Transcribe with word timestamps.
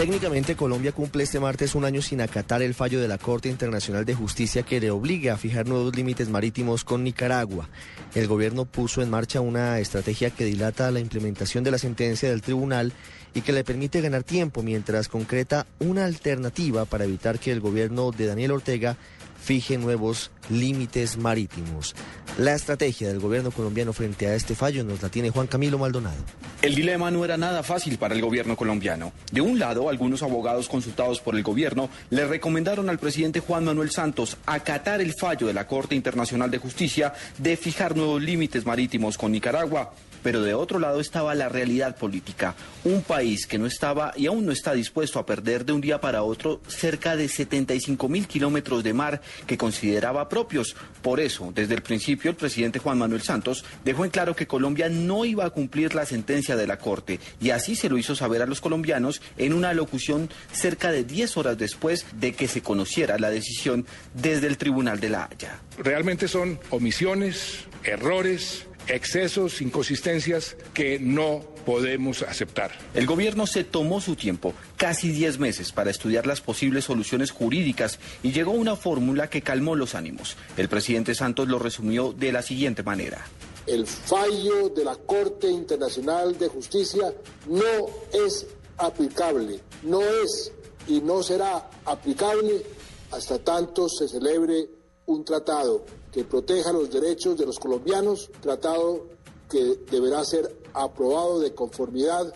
Técnicamente, 0.00 0.56
Colombia 0.56 0.92
cumple 0.92 1.24
este 1.24 1.40
martes 1.40 1.74
un 1.74 1.84
año 1.84 2.00
sin 2.00 2.22
acatar 2.22 2.62
el 2.62 2.72
fallo 2.72 3.02
de 3.02 3.06
la 3.06 3.18
Corte 3.18 3.50
Internacional 3.50 4.06
de 4.06 4.14
Justicia 4.14 4.62
que 4.62 4.80
le 4.80 4.90
obliga 4.90 5.34
a 5.34 5.36
fijar 5.36 5.68
nuevos 5.68 5.94
límites 5.94 6.30
marítimos 6.30 6.84
con 6.84 7.04
Nicaragua. 7.04 7.68
El 8.14 8.26
gobierno 8.26 8.64
puso 8.64 9.02
en 9.02 9.10
marcha 9.10 9.42
una 9.42 9.78
estrategia 9.78 10.30
que 10.30 10.46
dilata 10.46 10.90
la 10.90 11.00
implementación 11.00 11.64
de 11.64 11.72
la 11.72 11.76
sentencia 11.76 12.30
del 12.30 12.40
tribunal 12.40 12.94
y 13.34 13.42
que 13.42 13.52
le 13.52 13.64
permite 13.64 14.00
ganar 14.00 14.22
tiempo 14.22 14.62
mientras 14.62 15.08
concreta 15.08 15.66
una 15.78 16.04
alternativa 16.04 16.84
para 16.84 17.04
evitar 17.04 17.38
que 17.38 17.52
el 17.52 17.60
gobierno 17.60 18.10
de 18.10 18.26
Daniel 18.26 18.52
Ortega 18.52 18.96
fije 19.40 19.78
nuevos 19.78 20.30
límites 20.50 21.16
marítimos. 21.16 21.94
La 22.38 22.54
estrategia 22.54 23.08
del 23.08 23.20
gobierno 23.20 23.50
colombiano 23.50 23.92
frente 23.92 24.26
a 24.26 24.34
este 24.34 24.54
fallo 24.54 24.84
nos 24.84 25.02
la 25.02 25.08
tiene 25.08 25.30
Juan 25.30 25.46
Camilo 25.46 25.78
Maldonado. 25.78 26.16
El 26.62 26.74
dilema 26.74 27.10
no 27.10 27.24
era 27.24 27.36
nada 27.36 27.62
fácil 27.62 27.98
para 27.98 28.14
el 28.14 28.20
gobierno 28.20 28.56
colombiano. 28.56 29.12
De 29.32 29.40
un 29.40 29.58
lado, 29.58 29.88
algunos 29.88 30.22
abogados 30.22 30.68
consultados 30.68 31.20
por 31.20 31.34
el 31.34 31.42
gobierno 31.42 31.90
le 32.10 32.26
recomendaron 32.26 32.88
al 32.88 32.98
presidente 32.98 33.40
Juan 33.40 33.64
Manuel 33.64 33.90
Santos 33.90 34.36
acatar 34.46 35.00
el 35.00 35.14
fallo 35.14 35.46
de 35.46 35.54
la 35.54 35.66
Corte 35.66 35.94
Internacional 35.94 36.50
de 36.50 36.58
Justicia 36.58 37.14
de 37.38 37.56
fijar 37.56 37.96
nuevos 37.96 38.22
límites 38.22 38.66
marítimos 38.66 39.18
con 39.18 39.32
Nicaragua. 39.32 39.92
Pero 40.22 40.42
de 40.42 40.52
otro 40.52 40.78
lado 40.78 41.00
estaba 41.00 41.34
la 41.34 41.48
realidad 41.48 41.96
política. 41.96 42.54
Un 42.84 43.02
país 43.02 43.19
que 43.20 43.58
no 43.58 43.66
estaba 43.66 44.14
y 44.16 44.26
aún 44.26 44.46
no 44.46 44.52
está 44.52 44.72
dispuesto 44.72 45.18
a 45.18 45.26
perder 45.26 45.66
de 45.66 45.72
un 45.72 45.82
día 45.82 46.00
para 46.00 46.22
otro 46.22 46.62
cerca 46.68 47.16
de 47.16 47.28
75 47.28 48.08
mil 48.08 48.26
kilómetros 48.26 48.82
de 48.82 48.94
mar 48.94 49.20
que 49.46 49.58
consideraba 49.58 50.26
propios. 50.30 50.74
Por 51.02 51.20
eso, 51.20 51.52
desde 51.54 51.74
el 51.74 51.82
principio, 51.82 52.30
el 52.30 52.36
presidente 52.36 52.78
Juan 52.78 52.96
Manuel 52.96 53.20
Santos 53.20 53.62
dejó 53.84 54.06
en 54.06 54.10
claro 54.10 54.34
que 54.34 54.46
Colombia 54.46 54.88
no 54.88 55.26
iba 55.26 55.44
a 55.44 55.50
cumplir 55.50 55.94
la 55.94 56.06
sentencia 56.06 56.56
de 56.56 56.66
la 56.66 56.78
Corte. 56.78 57.20
Y 57.42 57.50
así 57.50 57.76
se 57.76 57.90
lo 57.90 57.98
hizo 57.98 58.14
saber 58.14 58.40
a 58.40 58.46
los 58.46 58.62
colombianos 58.62 59.20
en 59.36 59.52
una 59.52 59.74
locución 59.74 60.30
cerca 60.50 60.90
de 60.90 61.04
10 61.04 61.36
horas 61.36 61.58
después 61.58 62.06
de 62.18 62.32
que 62.32 62.48
se 62.48 62.62
conociera 62.62 63.18
la 63.18 63.28
decisión 63.28 63.84
desde 64.14 64.46
el 64.46 64.56
Tribunal 64.56 64.98
de 64.98 65.10
la 65.10 65.28
Haya. 65.30 65.60
Realmente 65.76 66.26
son 66.26 66.58
omisiones, 66.70 67.66
errores 67.84 68.66
excesos, 68.88 69.60
inconsistencias 69.60 70.56
que 70.74 70.98
no 70.98 71.42
podemos 71.64 72.22
aceptar. 72.22 72.72
El 72.94 73.06
gobierno 73.06 73.46
se 73.46 73.64
tomó 73.64 74.00
su 74.00 74.16
tiempo, 74.16 74.54
casi 74.76 75.10
10 75.10 75.38
meses, 75.38 75.72
para 75.72 75.90
estudiar 75.90 76.26
las 76.26 76.40
posibles 76.40 76.84
soluciones 76.84 77.30
jurídicas 77.30 77.98
y 78.22 78.32
llegó 78.32 78.52
a 78.52 78.56
una 78.56 78.76
fórmula 78.76 79.30
que 79.30 79.42
calmó 79.42 79.76
los 79.76 79.94
ánimos. 79.94 80.36
El 80.56 80.68
presidente 80.68 81.14
Santos 81.14 81.48
lo 81.48 81.58
resumió 81.58 82.12
de 82.12 82.32
la 82.32 82.42
siguiente 82.42 82.82
manera. 82.82 83.24
El 83.66 83.86
fallo 83.86 84.70
de 84.70 84.84
la 84.84 84.96
Corte 84.96 85.48
Internacional 85.48 86.36
de 86.38 86.48
Justicia 86.48 87.12
no 87.46 87.86
es 88.26 88.46
aplicable, 88.78 89.60
no 89.82 90.00
es 90.00 90.52
y 90.88 91.00
no 91.00 91.22
será 91.22 91.70
aplicable 91.84 92.64
hasta 93.12 93.38
tanto 93.38 93.88
se 93.88 94.08
celebre 94.08 94.68
un 95.06 95.24
tratado 95.24 95.84
que 96.12 96.24
proteja 96.24 96.72
los 96.72 96.90
derechos 96.90 97.36
de 97.38 97.46
los 97.46 97.58
colombianos, 97.58 98.30
tratado 98.40 99.08
que 99.48 99.78
deberá 99.90 100.24
ser 100.24 100.56
aprobado 100.74 101.40
de 101.40 101.54
conformidad 101.54 102.32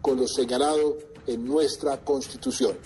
con 0.00 0.18
lo 0.18 0.26
señalado 0.26 0.96
en 1.26 1.44
nuestra 1.44 1.98
Constitución. 1.98 2.76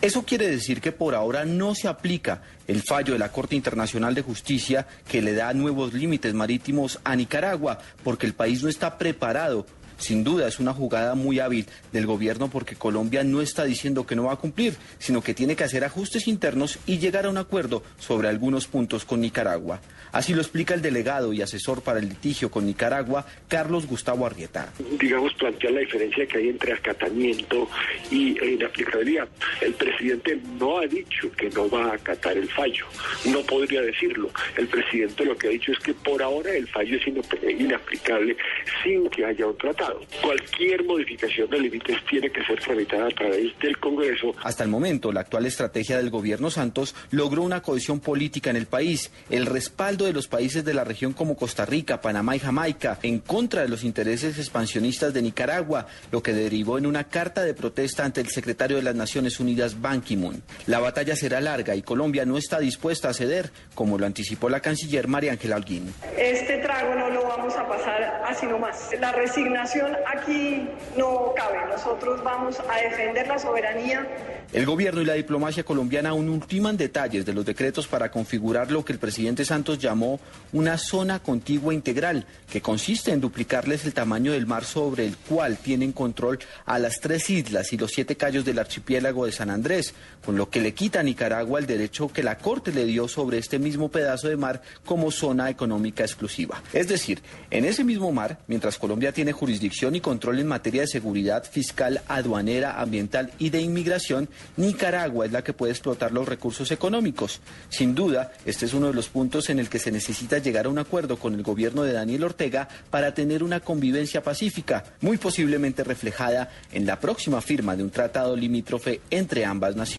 Eso 0.00 0.22
quiere 0.22 0.48
decir 0.48 0.80
que 0.80 0.92
por 0.92 1.14
ahora 1.14 1.44
no 1.44 1.74
se 1.74 1.88
aplica 1.88 2.42
el 2.66 2.82
fallo 2.82 3.12
de 3.12 3.18
la 3.18 3.32
Corte 3.32 3.56
Internacional 3.56 4.14
de 4.14 4.22
Justicia 4.22 4.86
que 5.08 5.22
le 5.22 5.34
da 5.34 5.52
nuevos 5.54 5.92
límites 5.92 6.34
marítimos 6.34 7.00
a 7.02 7.16
Nicaragua, 7.16 7.78
porque 8.04 8.26
el 8.26 8.34
país 8.34 8.62
no 8.62 8.68
está 8.68 8.96
preparado 8.98 9.66
sin 10.00 10.24
duda 10.24 10.48
es 10.48 10.58
una 10.58 10.72
jugada 10.72 11.14
muy 11.14 11.38
hábil 11.38 11.66
del 11.92 12.06
gobierno 12.06 12.48
porque 12.48 12.76
Colombia 12.76 13.22
no 13.22 13.40
está 13.40 13.64
diciendo 13.64 14.06
que 14.06 14.16
no 14.16 14.24
va 14.24 14.32
a 14.32 14.36
cumplir, 14.36 14.74
sino 14.98 15.22
que 15.22 15.34
tiene 15.34 15.56
que 15.56 15.64
hacer 15.64 15.84
ajustes 15.84 16.26
internos 16.26 16.78
y 16.86 16.98
llegar 16.98 17.26
a 17.26 17.30
un 17.30 17.38
acuerdo 17.38 17.82
sobre 17.98 18.28
algunos 18.28 18.66
puntos 18.66 19.04
con 19.04 19.20
Nicaragua. 19.20 19.80
Así 20.12 20.34
lo 20.34 20.40
explica 20.40 20.74
el 20.74 20.82
delegado 20.82 21.32
y 21.32 21.42
asesor 21.42 21.82
para 21.82 22.00
el 22.00 22.08
litigio 22.08 22.50
con 22.50 22.66
Nicaragua, 22.66 23.26
Carlos 23.48 23.86
Gustavo 23.86 24.26
Arrieta. 24.26 24.72
Digamos, 24.98 25.32
plantear 25.34 25.72
la 25.72 25.80
diferencia 25.80 26.26
que 26.26 26.38
hay 26.38 26.48
entre 26.48 26.72
acatamiento 26.72 27.68
y 28.10 28.36
inaplicabilidad. 28.44 29.28
El 29.60 29.74
presidente 29.74 30.40
no 30.58 30.78
ha 30.78 30.86
dicho 30.86 31.30
que 31.32 31.48
no 31.50 31.68
va 31.70 31.92
a 31.92 31.94
acatar 31.94 32.36
el 32.36 32.48
fallo, 32.48 32.86
no 33.26 33.40
podría 33.42 33.82
decirlo. 33.82 34.30
El 34.56 34.66
presidente 34.66 35.24
lo 35.24 35.36
que 35.36 35.48
ha 35.48 35.50
dicho 35.50 35.72
es 35.72 35.78
que 35.78 35.94
por 35.94 36.22
ahora 36.22 36.52
el 36.52 36.66
fallo 36.68 36.96
es 36.96 37.06
inaplicable 37.06 38.36
sin 38.82 39.08
que 39.10 39.24
haya 39.24 39.46
un 39.46 39.56
tratado. 39.56 39.89
Cualquier 40.22 40.84
modificación 40.84 41.48
de 41.50 41.58
límites 41.60 41.96
tiene 42.08 42.30
que 42.30 42.44
ser 42.44 42.60
tramitada 42.60 43.06
a 43.06 43.10
través 43.10 43.58
del 43.58 43.78
Congreso. 43.78 44.34
Hasta 44.42 44.64
el 44.64 44.70
momento, 44.70 45.12
la 45.12 45.20
actual 45.20 45.46
estrategia 45.46 45.96
del 45.96 46.10
gobierno 46.10 46.50
Santos 46.50 46.94
logró 47.10 47.42
una 47.42 47.62
cohesión 47.62 48.00
política 48.00 48.50
en 48.50 48.56
el 48.56 48.66
país, 48.66 49.10
el 49.30 49.46
respaldo 49.46 50.04
de 50.04 50.12
los 50.12 50.28
países 50.28 50.64
de 50.64 50.74
la 50.74 50.84
región 50.84 51.12
como 51.12 51.36
Costa 51.36 51.64
Rica, 51.64 52.00
Panamá 52.00 52.36
y 52.36 52.40
Jamaica, 52.40 52.98
en 53.02 53.20
contra 53.20 53.62
de 53.62 53.68
los 53.68 53.84
intereses 53.84 54.38
expansionistas 54.38 55.12
de 55.14 55.22
Nicaragua, 55.22 55.86
lo 56.10 56.22
que 56.22 56.32
derivó 56.32 56.78
en 56.78 56.86
una 56.86 57.04
carta 57.04 57.42
de 57.42 57.54
protesta 57.54 58.04
ante 58.04 58.20
el 58.20 58.28
secretario 58.28 58.76
de 58.76 58.82
las 58.82 58.94
Naciones 58.94 59.40
Unidas, 59.40 59.80
Ban 59.80 60.00
Ki-moon. 60.00 60.42
La 60.66 60.80
batalla 60.80 61.16
será 61.16 61.40
larga 61.40 61.74
y 61.74 61.82
Colombia 61.82 62.24
no 62.24 62.36
está 62.36 62.58
dispuesta 62.58 63.08
a 63.08 63.14
ceder, 63.14 63.50
como 63.74 63.98
lo 63.98 64.06
anticipó 64.06 64.48
la 64.48 64.60
canciller 64.60 65.08
María 65.08 65.32
Ángela 65.32 65.56
Holguín. 65.56 65.92
Este 66.16 66.58
trago 66.58 66.94
no 66.94 67.10
lo 67.10 67.22
vamos 67.24 67.54
a 67.56 67.66
pasar 67.66 68.22
así 68.26 68.46
nomás. 68.46 68.90
La 68.98 69.12
resignación 69.12 69.79
aquí 70.06 70.68
no 70.96 71.32
cabe. 71.36 71.58
Nosotros 71.68 72.22
vamos 72.22 72.58
a 72.68 72.80
defender 72.80 73.26
la 73.26 73.38
soberanía. 73.38 74.06
El 74.52 74.66
gobierno 74.66 75.00
y 75.00 75.04
la 75.04 75.14
diplomacia 75.14 75.62
colombiana 75.62 76.08
aún 76.08 76.28
ultiman 76.28 76.76
detalles 76.76 77.24
de 77.24 77.32
los 77.32 77.46
decretos 77.46 77.86
para 77.86 78.10
configurar 78.10 78.72
lo 78.72 78.84
que 78.84 78.92
el 78.92 78.98
presidente 78.98 79.44
Santos 79.44 79.78
llamó 79.78 80.18
una 80.52 80.76
zona 80.76 81.20
contigua 81.20 81.72
integral, 81.72 82.26
que 82.50 82.60
consiste 82.60 83.12
en 83.12 83.20
duplicarles 83.20 83.84
el 83.84 83.94
tamaño 83.94 84.32
del 84.32 84.48
mar 84.48 84.64
sobre 84.64 85.06
el 85.06 85.16
cual 85.16 85.56
tienen 85.56 85.92
control 85.92 86.40
a 86.66 86.80
las 86.80 86.98
tres 87.00 87.30
islas 87.30 87.72
y 87.72 87.76
los 87.76 87.92
siete 87.92 88.16
callos 88.16 88.44
del 88.44 88.58
archipiélago 88.58 89.26
de 89.26 89.30
San 89.30 89.50
Andrés, 89.50 89.94
con 90.24 90.36
lo 90.36 90.50
que 90.50 90.60
le 90.60 90.74
quita 90.74 90.98
a 90.98 91.04
Nicaragua 91.04 91.60
el 91.60 91.66
derecho 91.66 92.08
que 92.08 92.24
la 92.24 92.38
Corte 92.38 92.72
le 92.72 92.86
dio 92.86 93.06
sobre 93.06 93.38
este 93.38 93.60
mismo 93.60 93.88
pedazo 93.88 94.28
de 94.28 94.36
mar 94.36 94.62
como 94.84 95.12
zona 95.12 95.48
económica 95.48 96.02
exclusiva. 96.02 96.60
Es 96.72 96.88
decir, 96.88 97.22
en 97.50 97.64
ese 97.64 97.84
mismo 97.84 98.10
mar, 98.10 98.40
mientras 98.48 98.78
Colombia 98.78 99.12
tiene 99.12 99.32
jurisdicción 99.60 99.94
y 99.94 100.00
control 100.00 100.38
en 100.38 100.46
materia 100.46 100.80
de 100.80 100.86
seguridad 100.86 101.44
fiscal, 101.44 102.00
aduanera, 102.08 102.80
ambiental 102.80 103.30
y 103.38 103.50
de 103.50 103.60
inmigración, 103.60 104.26
Nicaragua 104.56 105.26
es 105.26 105.32
la 105.32 105.44
que 105.44 105.52
puede 105.52 105.72
explotar 105.72 106.12
los 106.12 106.26
recursos 106.26 106.70
económicos. 106.70 107.40
Sin 107.68 107.94
duda, 107.94 108.32
este 108.46 108.64
es 108.64 108.72
uno 108.72 108.86
de 108.86 108.94
los 108.94 109.10
puntos 109.10 109.50
en 109.50 109.58
el 109.58 109.68
que 109.68 109.78
se 109.78 109.92
necesita 109.92 110.38
llegar 110.38 110.64
a 110.64 110.70
un 110.70 110.78
acuerdo 110.78 111.18
con 111.18 111.34
el 111.34 111.42
gobierno 111.42 111.82
de 111.82 111.92
Daniel 111.92 112.24
Ortega 112.24 112.68
para 112.88 113.12
tener 113.12 113.42
una 113.42 113.60
convivencia 113.60 114.22
pacífica, 114.22 114.82
muy 115.02 115.18
posiblemente 115.18 115.84
reflejada 115.84 116.48
en 116.72 116.86
la 116.86 116.98
próxima 116.98 117.42
firma 117.42 117.76
de 117.76 117.82
un 117.82 117.90
tratado 117.90 118.34
limítrofe 118.34 119.02
entre 119.10 119.44
ambas 119.44 119.76
naciones. 119.76 119.98